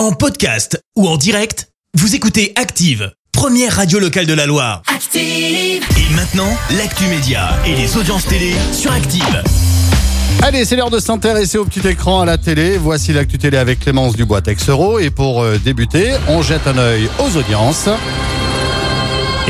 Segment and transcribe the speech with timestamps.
[0.00, 4.80] En podcast ou en direct, vous écoutez Active, première radio locale de la Loire.
[4.86, 5.20] Active.
[5.22, 9.42] Et maintenant, l'actu média et les audiences télé sur Active.
[10.40, 12.78] Allez, c'est l'heure de s'intéresser au petit écran à la télé.
[12.78, 14.98] Voici l'actu télé avec Clémence Dubois Texero.
[14.98, 17.90] Et pour euh, débuter, on jette un œil aux audiences.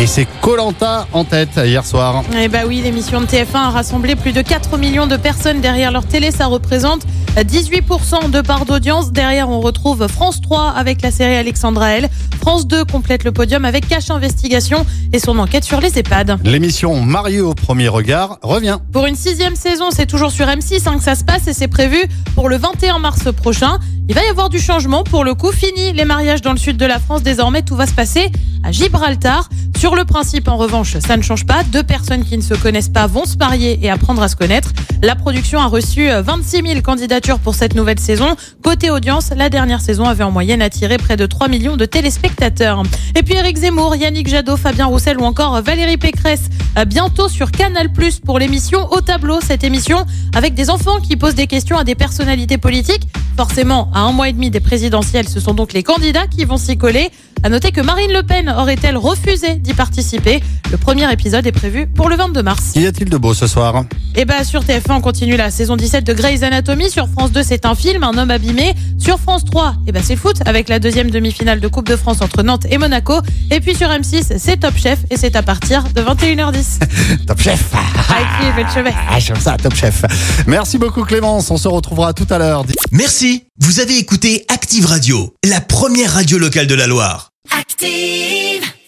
[0.00, 2.24] Et c'est Colanta en tête hier soir.
[2.34, 5.92] Eh bah oui, l'émission de TF1 a rassemblé plus de 4 millions de personnes derrière
[5.92, 6.30] leur télé.
[6.30, 7.02] Ça représente
[7.36, 9.12] 18% de part d'audience.
[9.12, 12.08] Derrière, on retrouve France 3 avec la série Alexandra L.
[12.40, 16.38] France 2 complète le podium avec Cache Investigation et son enquête sur les EHPAD.
[16.44, 18.78] L'émission Marié au premier regard revient.
[18.92, 21.68] Pour une sixième saison, c'est toujours sur M6 hein, que ça se passe et c'est
[21.68, 21.98] prévu
[22.34, 23.78] pour le 21 mars prochain.
[24.08, 25.52] Il va y avoir du changement pour le coup.
[25.52, 27.22] Fini les mariages dans le sud de la France.
[27.22, 28.32] Désormais, tout va se passer
[28.64, 29.48] à Gibraltar.
[29.78, 31.62] Sur le principe, en revanche, ça ne change pas.
[31.64, 34.72] Deux personnes qui ne se connaissent pas vont se marier et apprendre à se connaître.
[35.02, 38.36] La production a reçu 26 000 candidatures pour cette nouvelle saison.
[38.62, 42.82] Côté audience, la dernière saison avait en moyenne attiré près de 3 millions de téléspectateurs.
[43.14, 46.50] Et puis Eric Zemmour, Yannick Jadot, Fabien Roussel ou encore Valérie Pécresse,
[46.86, 47.90] bientôt sur Canal+,
[48.24, 49.40] pour l'émission Au Tableau.
[49.40, 53.08] Cette émission avec des enfants qui posent des questions à des personnalités politiques.
[53.36, 56.58] Forcément, à un mois et demi des présidentielles, ce sont donc les candidats qui vont
[56.58, 57.10] s'y coller.
[57.42, 60.42] À noter que Marine Le Pen aurait-elle refusé d'y participer?
[60.70, 62.72] Le premier épisode est prévu pour le 22 mars.
[62.74, 63.84] Qu'y a-t-il de beau ce soir?
[64.14, 66.90] Et bah sur TF1 on continue la saison 17 de Grey's Anatomy.
[66.90, 68.74] Sur France 2 c'est un film, un homme abîmé.
[68.98, 71.96] Sur France 3, et bah c'est le foot avec la deuxième demi-finale de Coupe de
[71.96, 73.20] France entre Nantes et Monaco.
[73.50, 76.80] Et puis sur M6 c'est Top Chef et c'est à partir de 21h10.
[77.26, 78.94] Top Chef Avec le chevet.
[79.08, 80.04] Ah, j'aime ça, Top Chef.
[80.46, 82.64] Merci beaucoup Clémence, on se retrouvera tout à l'heure.
[82.92, 87.29] Merci, vous avez écouté Active Radio, la première radio locale de la Loire.
[87.48, 88.69] Active.